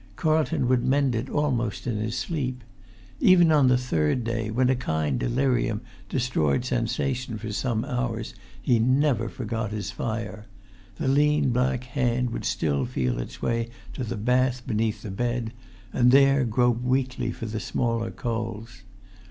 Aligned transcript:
Carlton 0.15 0.67
would 0.67 0.83
mend 0.83 1.13
it 1.13 1.29
almost 1.29 1.85
in 1.85 1.97
his 1.97 2.17
sleep. 2.17 2.63
Even 3.19 3.51
on 3.51 3.67
the 3.67 3.77
third 3.77 4.23
day, 4.23 4.49
when 4.49 4.67
a 4.67 4.75
kind 4.75 5.19
delirium 5.19 5.81
destroyed 6.09 6.65
sensation 6.65 7.37
for 7.37 7.51
some 7.51 7.85
hours, 7.85 8.33
he 8.59 8.79
never 8.79 9.29
forgot 9.29 9.69
his 9.69 9.91
fire; 9.91 10.47
the 10.95 11.07
lean 11.07 11.51
black 11.51 11.83
hand 11.83 12.31
would 12.31 12.45
still 12.45 12.83
feel 12.83 13.19
its 13.19 13.43
way 13.43 13.69
to 13.93 14.03
the 14.03 14.17
bath 14.17 14.63
beneath 14.65 15.03
the 15.03 15.11
bed, 15.11 15.53
and 15.93 16.09
there 16.09 16.45
grope 16.45 16.81
weakly 16.81 17.31
for 17.31 17.45
the 17.45 17.59
smaller 17.59 18.09
coals. 18.09 18.81